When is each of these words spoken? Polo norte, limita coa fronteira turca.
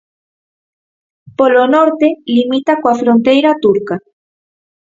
Polo 1.37 1.63
norte, 1.75 2.07
limita 2.35 2.73
coa 2.81 2.99
fronteira 3.01 3.51
turca. 3.63 3.95